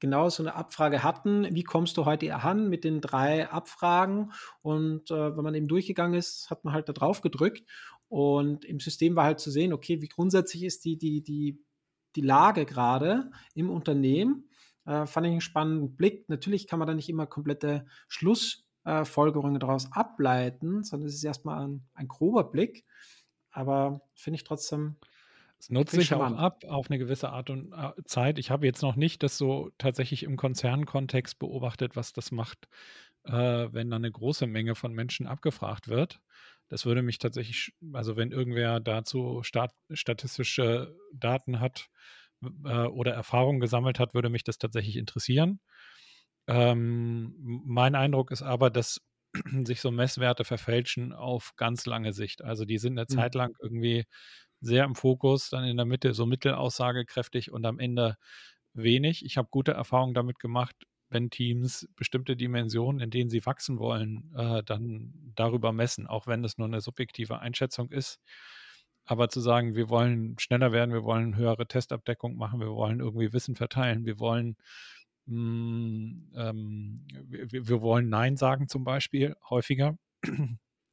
genau 0.00 0.28
so 0.28 0.42
eine 0.42 0.56
Abfrage 0.56 1.04
hatten, 1.04 1.46
wie 1.54 1.62
kommst 1.62 1.96
du 1.96 2.04
heute 2.04 2.34
an 2.34 2.68
mit 2.68 2.82
den 2.82 3.00
drei 3.00 3.48
Abfragen 3.48 4.32
und 4.62 5.10
äh, 5.12 5.36
wenn 5.36 5.44
man 5.44 5.54
eben 5.54 5.68
durchgegangen 5.68 6.18
ist, 6.18 6.50
hat 6.50 6.64
man 6.64 6.74
halt 6.74 6.88
da 6.88 6.92
drauf 6.92 7.20
gedrückt 7.20 7.62
und 8.08 8.64
im 8.64 8.80
System 8.80 9.14
war 9.14 9.24
halt 9.24 9.38
zu 9.38 9.52
sehen, 9.52 9.72
okay, 9.72 10.00
wie 10.00 10.08
grundsätzlich 10.08 10.64
ist 10.64 10.84
die, 10.84 10.98
die, 10.98 11.22
die 11.22 11.64
die 12.16 12.20
Lage 12.20 12.66
gerade 12.66 13.30
im 13.54 13.70
Unternehmen. 13.70 14.48
Äh, 14.84 15.06
fand 15.06 15.26
ich 15.26 15.32
einen 15.32 15.40
spannenden 15.40 15.96
Blick. 15.96 16.28
Natürlich 16.28 16.66
kann 16.66 16.78
man 16.78 16.88
da 16.88 16.94
nicht 16.94 17.08
immer 17.08 17.26
komplette 17.26 17.86
Schlussfolgerungen 18.08 18.67
äh, 18.88 19.58
daraus 19.58 19.92
ableiten, 19.92 20.82
sondern 20.84 21.08
es 21.08 21.14
ist 21.14 21.24
erstmal 21.24 21.64
ein, 21.66 21.86
ein 21.94 22.08
grober 22.08 22.44
Blick. 22.44 22.84
Aber 23.50 24.02
finde 24.14 24.36
ich 24.36 24.44
trotzdem 24.44 24.96
Es 25.58 25.70
nutzt 25.70 25.94
sich 25.94 26.14
auch 26.14 26.32
ab 26.36 26.64
auf 26.68 26.90
eine 26.90 26.98
gewisse 26.98 27.30
Art 27.30 27.50
und 27.50 27.72
äh, 27.72 27.92
Zeit. 28.04 28.38
Ich 28.38 28.50
habe 28.50 28.66
jetzt 28.66 28.82
noch 28.82 28.96
nicht 28.96 29.22
das 29.22 29.38
so 29.38 29.70
tatsächlich 29.78 30.22
im 30.22 30.36
Konzernkontext 30.36 31.38
beobachtet, 31.38 31.96
was 31.96 32.12
das 32.12 32.30
macht, 32.30 32.68
äh, 33.24 33.32
wenn 33.32 33.90
dann 33.90 34.04
eine 34.04 34.12
große 34.12 34.46
Menge 34.46 34.74
von 34.74 34.92
Menschen 34.92 35.26
abgefragt 35.26 35.88
wird. 35.88 36.20
Das 36.68 36.84
würde 36.84 37.02
mich 37.02 37.18
tatsächlich, 37.18 37.74
also 37.92 38.16
wenn 38.16 38.30
irgendwer 38.30 38.80
dazu 38.80 39.42
stat 39.42 39.72
statistische 39.92 40.94
Daten 41.12 41.60
hat 41.60 41.88
äh, 42.64 42.84
oder 42.86 43.12
Erfahrungen 43.14 43.60
gesammelt 43.60 43.98
hat, 43.98 44.14
würde 44.14 44.28
mich 44.30 44.44
das 44.44 44.58
tatsächlich 44.58 44.96
interessieren. 44.96 45.60
Ähm, 46.48 47.34
mein 47.66 47.94
Eindruck 47.94 48.30
ist 48.30 48.42
aber, 48.42 48.70
dass 48.70 49.00
sich 49.64 49.80
so 49.80 49.90
Messwerte 49.90 50.44
verfälschen 50.44 51.12
auf 51.12 51.52
ganz 51.56 51.86
lange 51.86 52.12
Sicht. 52.12 52.42
Also 52.42 52.64
die 52.64 52.78
sind 52.78 52.98
eine 52.98 53.06
mhm. 53.08 53.14
Zeit 53.14 53.34
lang 53.34 53.54
irgendwie 53.62 54.04
sehr 54.60 54.84
im 54.84 54.94
Fokus, 54.94 55.50
dann 55.50 55.64
in 55.64 55.76
der 55.76 55.86
Mitte 55.86 56.14
so 56.14 56.26
mittelaussagekräftig 56.26 57.52
und 57.52 57.64
am 57.66 57.78
Ende 57.78 58.16
wenig. 58.72 59.24
Ich 59.24 59.36
habe 59.36 59.48
gute 59.50 59.72
Erfahrungen 59.72 60.14
damit 60.14 60.38
gemacht, 60.38 60.74
wenn 61.10 61.30
Teams 61.30 61.86
bestimmte 61.96 62.34
Dimensionen, 62.36 63.00
in 63.00 63.10
denen 63.10 63.30
sie 63.30 63.44
wachsen 63.46 63.78
wollen, 63.78 64.32
äh, 64.36 64.62
dann 64.64 65.12
darüber 65.34 65.72
messen, 65.72 66.06
auch 66.06 66.26
wenn 66.26 66.44
es 66.44 66.58
nur 66.58 66.66
eine 66.66 66.80
subjektive 66.80 67.40
Einschätzung 67.40 67.90
ist. 67.90 68.20
Aber 69.04 69.28
zu 69.28 69.40
sagen, 69.40 69.74
wir 69.74 69.88
wollen 69.88 70.38
schneller 70.38 70.72
werden, 70.72 70.92
wir 70.92 71.04
wollen 71.04 71.36
höhere 71.36 71.66
Testabdeckung 71.66 72.36
machen, 72.36 72.60
wir 72.60 72.70
wollen 72.70 73.00
irgendwie 73.00 73.32
Wissen 73.32 73.54
verteilen, 73.54 74.04
wir 74.04 74.18
wollen 74.18 74.56
mh, 75.28 76.32
hm, 76.32 76.32
ähm, 76.34 77.06
wir, 77.28 77.68
wir, 77.68 77.80
wollen 77.82 78.08
Nein 78.08 78.36
sagen 78.36 78.68
zum 78.68 78.84
Beispiel 78.84 79.36
häufiger, 79.48 79.96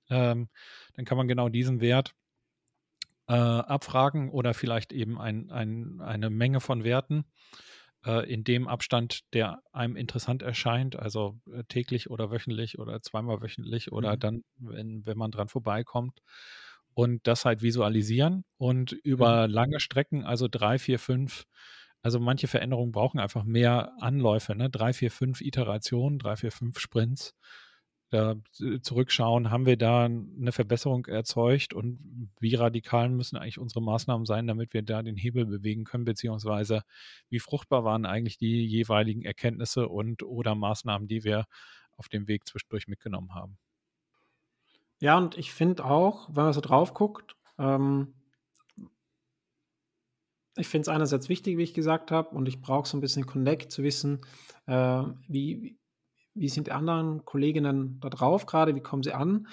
ähm, 0.09 0.49
dann 0.93 1.05
kann 1.05 1.17
man 1.17 1.27
genau 1.27 1.49
diesen 1.49 1.81
Wert 1.81 2.13
äh, 3.27 3.33
abfragen 3.33 4.29
oder 4.29 4.53
vielleicht 4.53 4.93
eben 4.93 5.19
ein, 5.19 5.49
ein, 5.49 6.01
eine 6.01 6.29
Menge 6.29 6.59
von 6.59 6.83
Werten 6.83 7.25
äh, 8.05 8.31
in 8.31 8.43
dem 8.43 8.67
Abstand, 8.67 9.21
der 9.33 9.61
einem 9.71 9.95
interessant 9.95 10.43
erscheint, 10.43 10.95
also 10.95 11.39
äh, 11.51 11.63
täglich 11.67 12.09
oder 12.09 12.31
wöchentlich 12.31 12.77
oder 12.77 13.01
zweimal 13.01 13.41
wöchentlich 13.41 13.91
oder 13.91 14.13
mhm. 14.15 14.19
dann, 14.19 14.43
wenn, 14.57 15.05
wenn 15.05 15.17
man 15.17 15.31
dran 15.31 15.47
vorbeikommt. 15.47 16.21
Und 16.93 17.27
das 17.27 17.43
halt 17.43 17.61
visualisieren 17.61 18.45
und 18.57 18.93
über 18.93 19.47
mhm. 19.47 19.53
lange 19.53 19.79
Strecken, 19.81 20.23
also 20.23 20.47
drei, 20.49 20.79
vier, 20.79 20.97
fünf, 20.97 21.45
also 22.05 22.19
manche 22.19 22.45
Veränderungen 22.47 22.91
brauchen 22.91 23.19
einfach 23.19 23.45
mehr 23.45 23.93
Anläufe, 23.99 24.53
ne? 24.55 24.69
drei, 24.69 24.93
vier, 24.93 25.09
fünf 25.09 25.41
Iterationen, 25.41 26.19
drei, 26.19 26.35
vier, 26.35 26.51
fünf 26.51 26.77
Sprints 26.77 27.33
da 28.11 28.35
zurückschauen, 28.83 29.49
haben 29.49 29.65
wir 29.65 29.75
da 29.75 30.05
eine 30.05 30.51
Verbesserung 30.51 31.07
erzeugt 31.07 31.73
und 31.73 32.29
wie 32.39 32.53
radikal 32.53 33.09
müssen 33.09 33.37
eigentlich 33.37 33.57
unsere 33.57 33.81
Maßnahmen 33.81 34.27
sein, 34.27 34.45
damit 34.45 34.75
wir 34.75 34.83
da 34.83 35.01
den 35.01 35.15
Hebel 35.15 35.47
bewegen 35.47 35.83
können, 35.83 36.05
beziehungsweise 36.05 36.83
wie 37.29 37.39
fruchtbar 37.39 37.83
waren 37.83 38.05
eigentlich 38.05 38.37
die 38.37 38.63
jeweiligen 38.67 39.23
Erkenntnisse 39.23 39.89
und 39.89 40.21
oder 40.21 40.53
Maßnahmen, 40.53 41.07
die 41.07 41.23
wir 41.23 41.45
auf 41.97 42.07
dem 42.07 42.27
Weg 42.27 42.47
zwischendurch 42.47 42.87
mitgenommen 42.87 43.33
haben. 43.33 43.57
Ja, 44.99 45.17
und 45.17 45.39
ich 45.39 45.51
finde 45.51 45.85
auch, 45.85 46.29
wenn 46.29 46.43
man 46.43 46.53
so 46.53 46.61
drauf 46.61 46.93
guckt, 46.93 47.35
ähm, 47.57 48.13
ich 50.55 50.67
finde 50.67 50.83
es 50.83 50.89
einerseits 50.89 51.29
wichtig, 51.29 51.57
wie 51.57 51.63
ich 51.63 51.73
gesagt 51.73 52.11
habe, 52.11 52.29
und 52.35 52.47
ich 52.47 52.61
brauche 52.61 52.87
so 52.87 52.97
ein 52.97 53.01
bisschen 53.01 53.25
Connect 53.25 53.71
zu 53.71 53.83
wissen, 53.83 54.21
äh, 54.67 55.03
wie, 55.27 55.77
wie 56.33 56.49
sind 56.49 56.67
die 56.67 56.71
anderen 56.71 57.25
Kolleginnen 57.25 57.99
da 57.99 58.09
drauf 58.09 58.45
gerade, 58.45 58.75
wie 58.75 58.81
kommen 58.81 59.03
sie 59.03 59.13
an? 59.13 59.47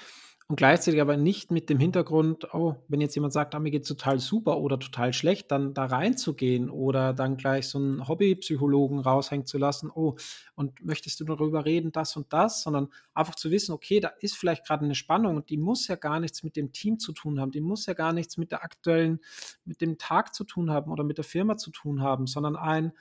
Und 0.52 0.56
gleichzeitig 0.56 1.00
aber 1.00 1.16
nicht 1.16 1.50
mit 1.50 1.70
dem 1.70 1.78
Hintergrund, 1.78 2.52
oh, 2.52 2.76
wenn 2.86 3.00
jetzt 3.00 3.14
jemand 3.14 3.32
sagt, 3.32 3.54
ah, 3.54 3.58
mir 3.58 3.70
geht 3.70 3.88
total 3.88 4.18
super 4.18 4.58
oder 4.58 4.78
total 4.78 5.14
schlecht, 5.14 5.50
dann 5.50 5.72
da 5.72 5.86
reinzugehen 5.86 6.68
oder 6.68 7.14
dann 7.14 7.38
gleich 7.38 7.68
so 7.68 7.78
einen 7.78 8.06
Hobbypsychologen 8.06 9.00
raushängen 9.00 9.46
zu 9.46 9.56
lassen, 9.56 9.90
oh, 9.90 10.14
und 10.54 10.84
möchtest 10.84 11.18
du 11.20 11.24
darüber 11.24 11.64
reden, 11.64 11.90
das 11.90 12.18
und 12.18 12.34
das, 12.34 12.62
sondern 12.62 12.88
einfach 13.14 13.34
zu 13.34 13.50
wissen, 13.50 13.72
okay, 13.72 13.98
da 13.98 14.08
ist 14.20 14.36
vielleicht 14.36 14.66
gerade 14.66 14.84
eine 14.84 14.94
Spannung 14.94 15.36
und 15.36 15.48
die 15.48 15.56
muss 15.56 15.88
ja 15.88 15.96
gar 15.96 16.20
nichts 16.20 16.42
mit 16.42 16.54
dem 16.54 16.70
Team 16.70 16.98
zu 16.98 17.14
tun 17.14 17.40
haben, 17.40 17.50
die 17.50 17.62
muss 17.62 17.86
ja 17.86 17.94
gar 17.94 18.12
nichts 18.12 18.36
mit 18.36 18.52
der 18.52 18.62
aktuellen, 18.62 19.20
mit 19.64 19.80
dem 19.80 19.96
Tag 19.96 20.34
zu 20.34 20.44
tun 20.44 20.70
haben 20.70 20.92
oder 20.92 21.02
mit 21.02 21.16
der 21.16 21.24
Firma 21.24 21.56
zu 21.56 21.70
tun 21.70 22.02
haben, 22.02 22.26
sondern 22.26 22.56
ein, 22.56 22.92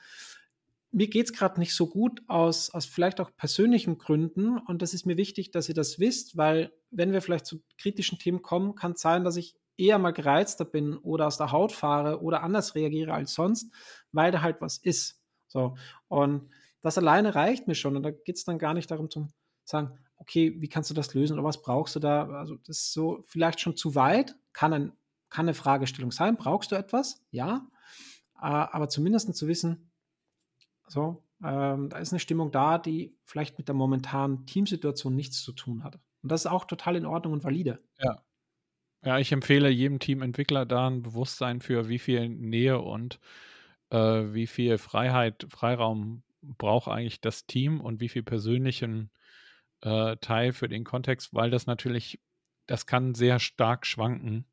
mir 0.92 1.08
geht 1.08 1.26
es 1.26 1.32
gerade 1.32 1.58
nicht 1.58 1.74
so 1.74 1.88
gut 1.88 2.22
aus, 2.28 2.70
aus 2.70 2.84
vielleicht 2.84 3.20
auch 3.20 3.34
persönlichen 3.34 3.98
Gründen. 3.98 4.58
Und 4.58 4.82
das 4.82 4.92
ist 4.92 5.06
mir 5.06 5.16
wichtig, 5.16 5.50
dass 5.50 5.68
ihr 5.68 5.74
das 5.74 5.98
wisst, 5.98 6.36
weil 6.36 6.72
wenn 6.90 7.12
wir 7.12 7.22
vielleicht 7.22 7.46
zu 7.46 7.62
kritischen 7.78 8.18
Themen 8.18 8.42
kommen, 8.42 8.74
kann 8.74 8.92
es 8.92 9.00
sein, 9.00 9.24
dass 9.24 9.36
ich 9.36 9.56
eher 9.78 9.98
mal 9.98 10.12
gereizter 10.12 10.66
bin 10.66 10.96
oder 10.98 11.26
aus 11.26 11.38
der 11.38 11.50
Haut 11.50 11.72
fahre 11.72 12.20
oder 12.20 12.42
anders 12.42 12.74
reagiere 12.74 13.14
als 13.14 13.32
sonst, 13.32 13.72
weil 14.12 14.30
da 14.30 14.42
halt 14.42 14.60
was 14.60 14.76
ist. 14.76 15.18
So. 15.48 15.76
Und 16.08 16.50
das 16.82 16.98
alleine 16.98 17.34
reicht 17.34 17.68
mir 17.68 17.74
schon. 17.74 17.96
Und 17.96 18.02
da 18.02 18.10
geht 18.10 18.36
es 18.36 18.44
dann 18.44 18.58
gar 18.58 18.74
nicht 18.74 18.90
darum 18.90 19.10
zu 19.10 19.28
sagen, 19.64 19.98
okay, 20.16 20.54
wie 20.60 20.68
kannst 20.68 20.90
du 20.90 20.94
das 20.94 21.14
lösen 21.14 21.34
oder 21.34 21.44
was 21.44 21.62
brauchst 21.62 21.96
du 21.96 22.00
da? 22.00 22.28
Also 22.28 22.56
das 22.56 22.78
ist 22.78 22.92
so 22.92 23.24
vielleicht 23.26 23.60
schon 23.60 23.76
zu 23.76 23.94
weit, 23.94 24.36
kann, 24.52 24.72
ein, 24.74 24.92
kann 25.30 25.46
eine 25.46 25.54
Fragestellung 25.54 26.12
sein. 26.12 26.36
Brauchst 26.36 26.70
du 26.70 26.76
etwas? 26.76 27.22
Ja. 27.30 27.66
Aber 28.34 28.88
zumindest 28.88 29.34
zu 29.36 29.46
wissen, 29.46 29.91
so, 30.88 31.22
ähm, 31.44 31.88
da 31.88 31.98
ist 31.98 32.12
eine 32.12 32.20
Stimmung 32.20 32.52
da, 32.52 32.78
die 32.78 33.16
vielleicht 33.24 33.58
mit 33.58 33.68
der 33.68 33.74
momentanen 33.74 34.46
Teamsituation 34.46 35.14
nichts 35.14 35.42
zu 35.42 35.52
tun 35.52 35.84
hat. 35.84 35.98
Und 36.22 36.30
das 36.30 36.42
ist 36.42 36.50
auch 36.50 36.64
total 36.64 36.96
in 36.96 37.06
Ordnung 37.06 37.32
und 37.32 37.44
valide. 37.44 37.82
Ja. 37.98 38.22
Ja, 39.04 39.18
ich 39.18 39.32
empfehle 39.32 39.68
jedem 39.68 39.98
Teamentwickler 39.98 40.64
da 40.64 40.86
ein 40.86 41.02
Bewusstsein 41.02 41.60
für, 41.60 41.88
wie 41.88 41.98
viel 41.98 42.28
Nähe 42.28 42.78
und 42.80 43.18
äh, 43.90 43.96
wie 43.96 44.46
viel 44.46 44.78
Freiheit, 44.78 45.44
Freiraum 45.50 46.22
braucht 46.40 46.86
eigentlich 46.86 47.20
das 47.20 47.46
Team 47.46 47.80
und 47.80 48.00
wie 48.00 48.08
viel 48.08 48.22
persönlichen 48.22 49.10
äh, 49.80 50.16
Teil 50.18 50.52
für 50.52 50.68
den 50.68 50.84
Kontext, 50.84 51.34
weil 51.34 51.50
das 51.50 51.66
natürlich, 51.66 52.20
das 52.66 52.86
kann 52.86 53.14
sehr 53.14 53.40
stark 53.40 53.86
schwanken 53.86 54.46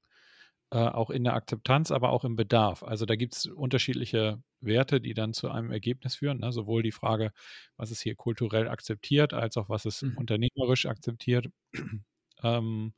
äh, 0.72 0.78
auch 0.78 1.10
in 1.10 1.24
der 1.24 1.34
Akzeptanz, 1.34 1.92
aber 1.92 2.10
auch 2.12 2.24
im 2.24 2.36
Bedarf. 2.36 2.84
Also 2.84 3.06
da 3.06 3.16
gibt 3.16 3.36
es 3.36 3.46
unterschiedliche 3.46 4.42
Werte, 4.62 5.02
die 5.02 5.14
dann 5.14 5.34
zu 5.34 5.50
einem 5.50 5.72
Ergebnis 5.72 6.16
führen. 6.16 6.40
Ne? 6.40 6.52
Sowohl 6.52 6.84
die 6.84 6.92
Frage, 6.92 7.32
was 7.76 7.92
ist 7.92 8.02
hier 8.02 8.16
kulturell 8.16 8.68
akzeptiert, 8.68 9.34
als 9.34 9.58
auch 9.58 9.70
was 9.70 9.86
ist 9.86 10.04
mhm. 10.04 10.18
unternehmerisch 10.18 10.86
akzeptiert, 10.86 11.48
ähm, 12.44 12.94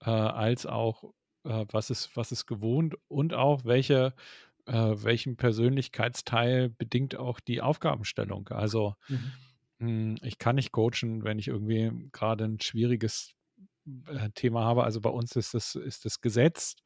äh, 0.00 0.10
als 0.10 0.66
auch 0.66 1.04
äh, 1.44 1.64
was 1.70 1.90
ist, 1.90 2.16
was 2.16 2.32
ist 2.32 2.46
gewohnt 2.46 2.96
und 3.08 3.34
auch 3.34 3.64
welche 3.64 4.14
äh, 4.66 4.72
welchen 4.72 5.36
Persönlichkeitsteil 5.36 6.70
bedingt 6.70 7.16
auch 7.16 7.40
die 7.40 7.60
Aufgabenstellung. 7.60 8.48
Also 8.48 8.94
mhm. 9.08 9.32
mh, 9.78 9.86
hm, 9.86 10.16
ich 10.22 10.38
kann 10.38 10.56
nicht 10.56 10.72
coachen, 10.72 11.22
wenn 11.24 11.38
ich 11.38 11.48
irgendwie 11.48 11.92
gerade 12.12 12.44
ein 12.44 12.60
schwieriges 12.60 13.34
Thema 14.34 14.64
habe. 14.64 14.84
Also 14.84 15.00
bei 15.00 15.10
uns 15.10 15.36
ist 15.36 15.54
das, 15.54 15.74
ist 15.74 16.04
das 16.04 16.20
gesetzt, 16.20 16.82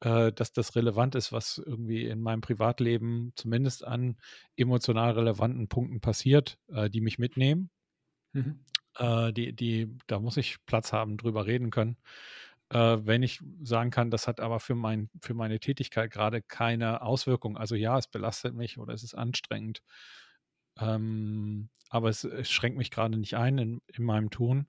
äh, 0.00 0.32
dass 0.32 0.52
das 0.52 0.76
relevant 0.76 1.14
ist, 1.14 1.32
was 1.32 1.58
irgendwie 1.58 2.06
in 2.06 2.20
meinem 2.20 2.40
Privatleben 2.40 3.32
zumindest 3.36 3.84
an 3.84 4.16
emotional 4.56 5.12
relevanten 5.12 5.68
Punkten 5.68 6.00
passiert, 6.00 6.58
äh, 6.68 6.88
die 6.88 7.00
mich 7.00 7.18
mitnehmen. 7.18 7.70
Mhm. 8.32 8.64
Äh, 8.96 9.32
die, 9.32 9.54
die, 9.54 9.96
da 10.06 10.18
muss 10.18 10.36
ich 10.36 10.64
Platz 10.66 10.92
haben, 10.92 11.16
drüber 11.16 11.46
reden 11.46 11.70
können. 11.70 11.96
Äh, 12.70 12.98
wenn 13.02 13.22
ich 13.22 13.40
sagen 13.62 13.90
kann, 13.90 14.10
das 14.10 14.28
hat 14.28 14.40
aber 14.40 14.60
für, 14.60 14.74
mein, 14.74 15.10
für 15.20 15.34
meine 15.34 15.58
Tätigkeit 15.60 16.10
gerade 16.10 16.40
keine 16.40 17.02
Auswirkung. 17.02 17.56
Also 17.56 17.74
ja, 17.74 17.98
es 17.98 18.06
belastet 18.06 18.54
mich 18.54 18.78
oder 18.78 18.94
es 18.94 19.02
ist 19.02 19.14
anstrengend. 19.14 19.82
Ähm, 20.78 21.68
aber 21.88 22.08
es, 22.08 22.24
es, 22.24 22.50
schränkt 22.50 22.78
mich 22.78 22.90
gerade 22.90 23.18
nicht 23.18 23.34
ein 23.34 23.58
in, 23.58 23.82
in 23.92 24.04
meinem 24.04 24.30
Tun 24.30 24.68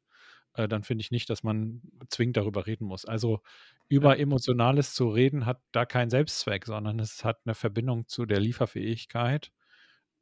äh, 0.54 0.68
dann 0.68 0.84
finde 0.84 1.02
ich 1.02 1.12
nicht, 1.12 1.30
dass 1.30 1.44
man 1.44 1.82
zwingend 2.10 2.38
darüber 2.38 2.68
reden 2.68 2.86
muss. 2.86 3.06
Also 3.06 3.42
über 3.88 4.16
ja. 4.16 4.22
Emotionales 4.22 4.94
zu 4.94 5.10
reden 5.10 5.46
hat 5.46 5.62
da 5.72 5.86
keinen 5.86 6.10
Selbstzweck, 6.10 6.66
sondern 6.66 7.00
es 7.00 7.24
hat 7.24 7.40
eine 7.46 7.56
Verbindung 7.56 8.08
zu 8.08 8.26
der 8.26 8.40
Lieferfähigkeit 8.40 9.52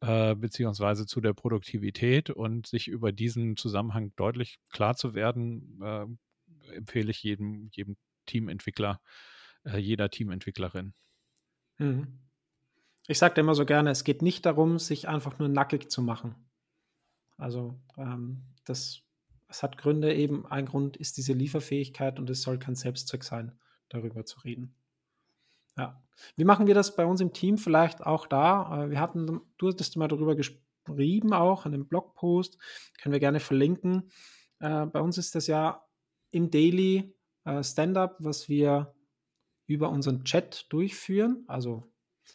äh, 0.02 0.36
beziehungsweise 0.36 1.06
zu 1.06 1.22
der 1.22 1.34
Produktivität 1.34 2.30
und 2.30 2.68
sich 2.68 2.88
über 2.88 3.12
diesen 3.12 3.58
Zusammenhang 3.58 4.14
deutlich 4.16 4.60
klar 4.70 4.96
zu 4.96 5.14
werden, 5.14 5.82
äh, 5.82 6.06
empfehle 6.74 7.12
ich 7.12 7.22
jedem, 7.24 7.70
jedem 7.74 7.98
Teamentwickler, 8.26 9.02
äh, 9.66 9.78
jeder 9.78 10.10
Teamentwicklerin. 10.10 10.94
Mhm. 11.80 12.20
Ich 13.08 13.18
sage 13.18 13.42
immer 13.42 13.56
so 13.56 13.66
gerne, 13.66 13.90
es 13.90 14.04
geht 14.04 14.22
nicht 14.22 14.46
darum, 14.46 14.80
sich 14.80 15.08
einfach 15.08 15.40
nur 15.40 15.50
nackig 15.50 15.90
zu 15.90 16.02
machen. 16.02 16.36
Also 17.38 17.80
ähm, 17.98 18.44
das 18.66 19.02
es 19.50 19.64
hat 19.64 19.78
Gründe 19.78 20.14
eben. 20.14 20.46
Ein 20.46 20.68
Grund 20.68 20.96
ist 20.96 21.18
diese 21.18 21.34
Lieferfähigkeit 21.34 22.20
und 22.20 22.30
es 22.30 22.44
soll 22.44 22.60
kein 22.60 22.76
Selbstzweck 22.76 23.24
sein, 23.24 23.52
darüber 23.90 24.24
zu 24.26 24.40
reden. 24.42 24.76
Ja. 25.76 26.02
Wie 26.36 26.44
machen 26.44 26.68
wir 26.68 26.76
das 26.76 26.96
bei 26.96 27.06
uns 27.06 27.20
im 27.22 27.34
Team 27.34 27.58
vielleicht 27.58 28.06
auch 28.06 28.28
da? 28.28 28.86
Äh, 28.86 28.90
wir 28.92 29.00
hatten, 29.00 29.42
du 29.58 29.68
hattest 29.68 29.98
mal 29.98 30.08
darüber 30.08 30.36
geschrieben, 30.36 31.34
auch 31.34 31.66
in 31.66 31.74
einem 31.74 31.88
Blogpost, 31.88 32.58
können 33.02 33.14
wir 33.14 33.20
gerne 33.20 33.40
verlinken. 33.40 34.12
Äh, 34.60 34.86
bei 34.86 35.02
uns 35.02 35.18
ist 35.18 35.36
das 35.36 35.48
ja 35.48 35.84
im 36.32 36.52
Daily 36.52 37.16
äh, 37.46 37.64
Stand-up, 37.64 38.18
was 38.20 38.50
wir 38.50 38.94
über 39.66 39.90
unseren 39.90 40.24
Chat 40.26 40.66
durchführen, 40.70 41.44
also 41.48 41.84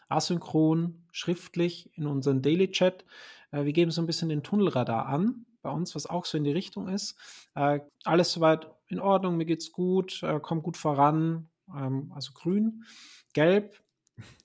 asynchron, 0.08 1.04
schriftlich 1.12 1.90
in 1.96 2.06
unseren 2.06 2.42
Daily 2.42 2.70
Chat. 2.70 3.04
Wir 3.50 3.72
geben 3.72 3.90
so 3.90 4.02
ein 4.02 4.06
bisschen 4.06 4.28
den 4.28 4.42
Tunnelradar 4.42 5.06
an, 5.06 5.44
bei 5.64 5.70
uns, 5.70 5.96
was 5.96 6.06
auch 6.06 6.24
so 6.24 6.38
in 6.38 6.44
die 6.44 6.52
Richtung 6.52 6.88
ist. 6.88 7.16
Äh, 7.56 7.80
alles 8.04 8.32
soweit 8.32 8.68
in 8.86 9.00
Ordnung, 9.00 9.36
mir 9.36 9.46
geht's 9.46 9.72
gut, 9.72 10.22
äh, 10.22 10.38
komm 10.40 10.62
gut 10.62 10.76
voran, 10.76 11.48
ähm, 11.74 12.12
also 12.14 12.32
grün, 12.32 12.84
gelb. 13.32 13.82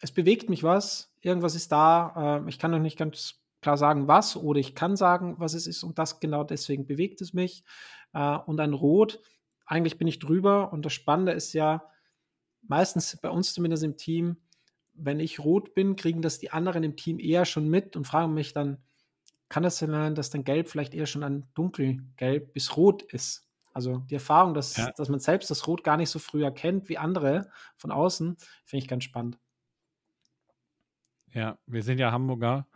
Es 0.02 0.12
bewegt 0.12 0.50
mich 0.50 0.64
was, 0.64 1.14
irgendwas 1.22 1.54
ist 1.54 1.72
da. 1.72 2.42
Äh, 2.44 2.50
ich 2.50 2.58
kann 2.58 2.72
noch 2.72 2.80
nicht 2.80 2.98
ganz 2.98 3.36
klar 3.62 3.78
sagen, 3.78 4.08
was, 4.08 4.36
oder 4.36 4.60
ich 4.60 4.74
kann 4.74 4.96
sagen, 4.96 5.36
was 5.38 5.54
es 5.54 5.68
ist, 5.68 5.84
und 5.84 6.00
das 6.00 6.20
genau 6.20 6.44
deswegen 6.44 6.88
bewegt 6.88 7.22
es 7.22 7.34
mich. 7.34 7.64
Äh, 8.14 8.38
und 8.38 8.60
ein 8.60 8.74
Rot, 8.74 9.20
eigentlich 9.66 9.98
bin 9.98 10.08
ich 10.08 10.20
drüber, 10.20 10.74
und 10.74 10.86
das 10.86 10.94
Spannende 10.94 11.34
ist 11.34 11.54
ja, 11.54 11.84
meistens 12.62 13.18
bei 13.22 13.30
uns 13.30 13.54
zumindest 13.54 13.84
im 13.84 13.98
Team, 13.98 14.38
wenn 14.94 15.20
ich 15.20 15.40
rot 15.40 15.74
bin, 15.74 15.96
kriegen 15.96 16.22
das 16.22 16.40
die 16.40 16.52
anderen 16.52 16.84
im 16.84 16.96
Team 16.96 17.20
eher 17.20 17.46
schon 17.46 17.70
mit 17.70 17.96
und 17.96 18.06
fragen 18.06 18.34
mich 18.34 18.54
dann, 18.54 18.84
kann 19.50 19.64
es 19.64 19.78
sein, 19.78 20.16
dass 20.16 20.30
dann 20.30 20.44
Gelb 20.44 20.70
vielleicht 20.70 20.94
eher 20.94 21.08
schon 21.08 21.24
ein 21.24 21.46
dunkelgelb 21.56 22.54
bis 22.54 22.78
rot 22.78 23.04
ist? 23.04 23.48
Also 23.74 23.98
die 24.10 24.16
Erfahrung, 24.16 24.54
dass, 24.54 24.78
ja. 24.78 24.92
dass 24.92 25.10
man 25.10 25.20
selbst 25.20 25.50
das 25.52 25.68
Rot 25.68 25.84
gar 25.84 25.98
nicht 25.98 26.10
so 26.10 26.20
früh 26.20 26.44
erkennt 26.44 26.90
wie 26.90 26.98
andere 26.98 27.50
von 27.78 27.92
außen, 27.92 28.38
finde 28.66 28.84
ich 28.84 28.88
ganz 28.88 29.04
spannend. 29.04 29.38
Ja, 31.34 31.58
wir 31.68 31.84
sind 31.84 32.00
ja 32.00 32.12
Hamburger 32.12 32.68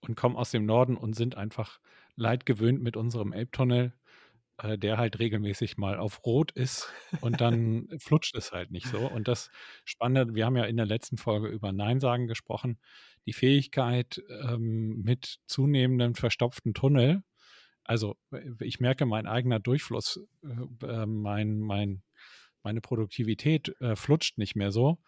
und 0.00 0.16
kommen 0.16 0.36
aus 0.36 0.50
dem 0.50 0.64
Norden 0.64 0.96
und 0.96 1.14
sind 1.14 1.36
einfach 1.36 1.80
leidgewöhnt 2.14 2.80
mit 2.80 2.96
unserem 2.96 3.32
Elbtunnel 3.32 3.92
äh, 4.58 4.78
der 4.78 4.98
halt 4.98 5.18
regelmäßig 5.18 5.76
mal 5.76 5.98
auf 5.98 6.24
Rot 6.24 6.52
ist 6.52 6.92
und 7.20 7.40
dann 7.40 7.88
flutscht 7.98 8.34
es 8.36 8.52
halt 8.52 8.70
nicht 8.70 8.86
so. 8.86 8.98
Und 8.98 9.28
das 9.28 9.50
Spannende, 9.84 10.34
wir 10.34 10.46
haben 10.46 10.56
ja 10.56 10.64
in 10.64 10.76
der 10.76 10.86
letzten 10.86 11.16
Folge 11.16 11.48
über 11.48 11.72
Nein 11.72 12.00
sagen 12.00 12.26
gesprochen, 12.26 12.78
die 13.26 13.32
Fähigkeit 13.32 14.22
ähm, 14.42 15.02
mit 15.02 15.38
zunehmendem 15.46 16.14
verstopften 16.14 16.74
Tunnel, 16.74 17.22
also 17.86 18.16
ich 18.60 18.80
merke, 18.80 19.06
mein 19.06 19.26
eigener 19.26 19.60
Durchfluss, 19.60 20.20
äh, 20.42 20.86
äh, 20.86 21.06
mein, 21.06 21.60
mein, 21.60 22.02
meine 22.62 22.80
Produktivität 22.80 23.80
äh, 23.80 23.94
flutscht 23.94 24.38
nicht 24.38 24.56
mehr 24.56 24.72
so. 24.72 24.98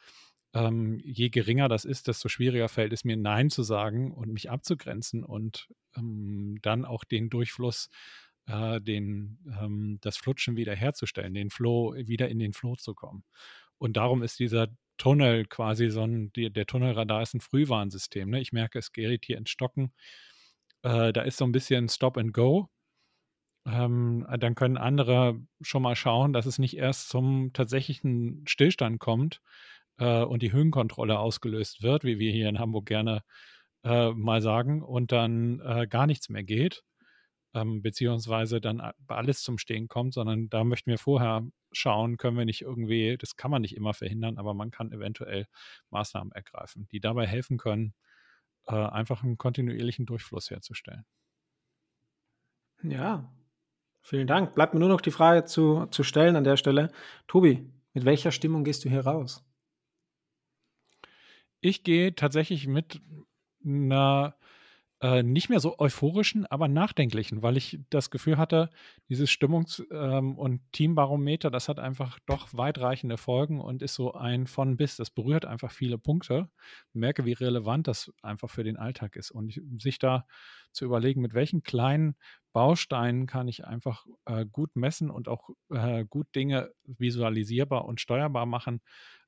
Ähm, 0.55 1.01
je 1.05 1.29
geringer 1.29 1.69
das 1.69 1.85
ist, 1.85 2.07
desto 2.09 2.29
schwieriger 2.29 2.69
fällt 2.69 2.93
es 2.93 3.05
mir, 3.05 3.17
Nein 3.17 3.51
zu 3.51 3.63
sagen 3.63 4.13
und 4.13 4.33
mich 4.33 4.51
abzugrenzen 4.51 5.25
und 5.25 5.69
ähm, 5.97 6.59
dann 6.63 6.85
auch 6.85 7.05
den 7.05 7.31
Durchfluss 7.31 7.91
äh, 8.49 8.81
den, 8.81 9.39
ähm, 9.61 9.99
das 10.01 10.17
Flutschen 10.17 10.57
wieder 10.57 10.75
herzustellen, 10.75 11.35
den 11.35 11.51
Flow, 11.51 11.95
wieder 11.95 12.29
in 12.29 12.39
den 12.39 12.53
Flow 12.53 12.77
zu 12.77 12.95
kommen. 12.95 13.25
Und 13.79 13.97
darum 13.97 14.23
ist 14.23 14.39
dieser 14.41 14.69
Tunnel 14.97 15.45
quasi 15.47 15.91
so 15.91 16.03
ein, 16.03 16.33
die, 16.33 16.51
der 16.53 16.67
Tunnelradar 16.67 17.23
ist 17.23 17.35
ein 17.35 17.41
Frühwarnsystem. 17.41 18.31
Ne? 18.31 18.41
Ich 18.41 18.53
merke, 18.53 18.79
es 18.79 18.93
gerät 18.93 19.25
hier 19.25 19.39
ins 19.39 19.51
Stocken. 19.51 19.93
Äh, 20.83 21.13
da 21.13 21.23
ist 21.23 21.39
so 21.39 21.45
ein 21.45 21.53
bisschen 21.53 21.89
Stop 21.89 22.19
and 22.19 22.33
Go. 22.33 22.69
Ähm, 23.67 24.27
dann 24.39 24.55
können 24.55 24.79
andere 24.79 25.41
schon 25.61 25.83
mal 25.83 25.95
schauen, 25.95 26.33
dass 26.33 26.47
es 26.47 26.59
nicht 26.59 26.77
erst 26.77 27.09
zum 27.11 27.53
tatsächlichen 27.53 28.45
Stillstand 28.47 28.99
kommt 28.99 29.41
äh, 29.99 30.23
und 30.23 30.43
die 30.43 30.53
Höhenkontrolle 30.53 31.19
ausgelöst 31.19 31.83
wird, 31.83 32.05
wie 32.05 32.19
wir 32.19 32.33
hier 32.33 32.49
in 32.49 32.59
Hamburg 32.59 32.87
gerne 32.87 33.23
äh, 33.85 34.11
mal 34.11 34.41
sagen, 34.41 34.83
und 34.83 35.13
dann 35.13 35.61
äh, 35.61 35.87
gar 35.87 36.07
nichts 36.07 36.29
mehr 36.31 36.45
geht, 36.45 36.83
ähm, 37.59 37.83
beziehungsweise 37.83 38.61
dann 38.61 38.81
alles 39.07 39.43
zum 39.43 39.59
Stehen 39.59 39.89
kommt, 39.89 40.15
sondern 40.15 40.49
da 40.49 40.65
möchten 40.65 40.91
wir 40.91 40.99
vorher 40.99 41.47
schauen, 41.73 42.17
können 42.17 42.37
wir 42.37 42.45
nicht 42.45 42.63
irgendwie, 42.63 43.17
das 43.19 43.37
kann 43.37 43.51
man 43.51 43.63
nicht 43.63 43.77
immer 43.77 43.95
verhindern, 43.95 44.39
aber 44.39 44.55
man 44.55 44.71
kann 44.71 44.93
eventuell 44.93 45.47
Maßnahmen 45.91 46.33
ergreifen, 46.33 46.89
die 46.91 47.01
dabei 47.01 47.27
helfen 47.27 47.59
können, 47.59 47.95
äh, 48.67 48.75
einfach 48.75 49.23
einen 49.23 49.39
kontinuierlichen 49.39 50.07
Durchfluss 50.07 50.51
herzustellen. 50.51 51.05
Ja, 52.83 53.33
vielen 54.03 54.27
Dank. 54.27 54.55
Bleibt 54.55 54.75
mir 54.75 54.81
nur 54.81 54.89
noch 54.89 55.01
die 55.01 55.11
Frage 55.11 55.45
zu, 55.45 55.87
zu 55.87 56.05
stellen 56.05 56.37
an 56.37 56.45
der 56.45 56.57
Stelle. 56.57 56.93
Tobi, 57.27 57.71
mit 57.93 58.05
welcher 58.05 58.31
Stimmung 58.31 58.65
gehst 58.65 58.85
du 58.85 58.89
hier 58.89 59.05
raus? 59.05 59.45
Ich 61.61 61.83
gehe 61.83 62.15
tatsächlich 62.15 62.69
mit 62.69 63.01
einer 63.65 64.38
äh, 65.01 65.23
nicht 65.23 65.49
mehr 65.49 65.61
so 65.61 65.79
euphorischen, 65.79 66.45
aber 66.47 66.67
nachdenklichen, 66.67 67.43
weil 67.43 67.57
ich 67.57 67.79
das 67.89 68.11
Gefühl 68.11 68.37
hatte, 68.37 68.71
dieses 69.09 69.31
Stimmungs- 69.31 69.85
ähm, 69.93 70.37
und 70.37 70.61
Teambarometer, 70.73 71.51
das 71.51 71.69
hat 71.69 71.79
einfach 71.79 72.19
doch 72.27 72.49
weitreichende 72.53 73.17
Folgen 73.17 73.61
und 73.61 73.83
ist 73.83 73.95
so 73.95 74.15
ein 74.15 74.47
von 74.47 74.77
bis. 74.77 74.97
Das 74.97 75.11
berührt 75.11 75.45
einfach 75.45 75.71
viele 75.71 75.99
Punkte. 75.99 76.49
Ich 76.89 76.95
merke, 76.97 77.25
wie 77.25 77.33
relevant 77.33 77.87
das 77.87 78.13
einfach 78.23 78.51
für 78.51 78.65
den 78.65 78.77
Alltag 78.77 79.15
ist. 79.15 79.31
Und 79.31 79.51
ich, 79.51 79.63
sich 79.79 79.99
da 80.01 80.27
zu 80.73 80.85
überlegen, 80.85 81.21
mit 81.21 81.35
welchen 81.35 81.63
kleinen 81.63 82.17
Bausteinen 82.53 83.27
kann 83.27 83.47
ich 83.47 83.65
einfach 83.65 84.05
äh, 84.27 84.47
gut 84.47 84.75
messen 84.75 85.11
und 85.11 85.29
auch 85.29 85.51
äh, 85.71 86.05
gut 86.07 86.27
Dinge 86.35 86.73
visualisierbar 86.87 87.85
und 87.85 88.01
steuerbar 88.01 88.47
machen, 88.47 88.81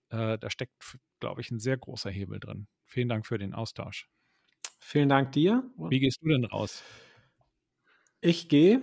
äh, 0.08 0.36
da 0.38 0.50
steckt, 0.50 0.74
glaube 1.20 1.40
ich, 1.40 1.50
ein 1.52 1.60
sehr 1.60 1.76
großer 1.76 2.10
Hebel 2.10 2.40
drin. 2.40 2.66
Vielen 2.86 3.08
Dank 3.08 3.26
für 3.26 3.38
den 3.38 3.54
Austausch. 3.54 4.08
Vielen 4.80 5.08
Dank 5.08 5.32
dir. 5.32 5.62
Wie 5.76 6.00
gehst 6.00 6.20
du 6.22 6.28
denn 6.28 6.44
raus? 6.44 6.82
Ich 8.20 8.48
gehe 8.48 8.82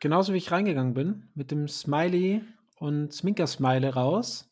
genauso 0.00 0.32
wie 0.32 0.38
ich 0.38 0.52
reingegangen 0.52 0.94
bin, 0.94 1.28
mit 1.34 1.50
dem 1.50 1.68
Smiley 1.68 2.42
und 2.78 3.12
Sminker-Smiley 3.12 3.88
raus, 3.88 4.50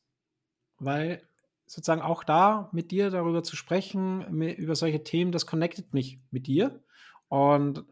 weil 0.79 1.23
sozusagen 1.67 2.03
auch 2.03 2.25
da 2.25 2.69
mit 2.73 2.91
dir 2.91 3.11
darüber 3.11 3.43
zu 3.43 3.57
sprechen, 3.57 4.43
über 4.43 4.75
solche 4.75 5.05
Themen, 5.05 5.33
das 5.33 5.47
connectet 5.47 5.95
mich 5.95 6.21
mit 6.31 6.47
dir 6.47 6.83
und 7.29 7.85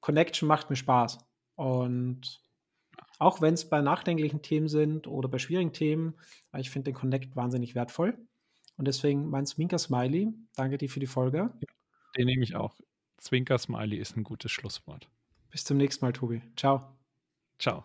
Connection 0.00 0.48
macht 0.48 0.70
mir 0.70 0.76
Spaß. 0.76 1.18
Und 1.56 2.42
auch 3.18 3.40
wenn 3.40 3.54
es 3.54 3.68
bei 3.68 3.80
nachdenklichen 3.80 4.42
Themen 4.42 4.68
sind 4.68 5.06
oder 5.06 5.28
bei 5.28 5.38
schwierigen 5.38 5.72
Themen, 5.72 6.14
ich 6.56 6.70
finde 6.70 6.92
den 6.92 6.94
Connect 6.94 7.36
wahnsinnig 7.36 7.74
wertvoll. 7.74 8.16
Und 8.78 8.86
deswegen 8.86 9.28
mein 9.28 9.44
Zwinker-Smiley. 9.44 10.32
Danke 10.56 10.78
dir 10.78 10.88
für 10.88 11.00
die 11.00 11.06
Folge. 11.06 11.52
Den 12.16 12.26
nehme 12.26 12.44
ich 12.44 12.54
auch. 12.54 12.76
Zwinker-Smiley 13.18 13.98
ist 13.98 14.16
ein 14.16 14.24
gutes 14.24 14.50
Schlusswort. 14.50 15.10
Bis 15.50 15.64
zum 15.64 15.76
nächsten 15.76 16.04
Mal, 16.04 16.12
Tobi. 16.12 16.42
Ciao. 16.56 16.96
Ciao. 17.58 17.84